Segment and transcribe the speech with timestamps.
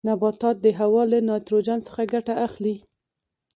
[0.09, 2.75] نباتات د هوا له نایتروجن څخه ګټه اخلي.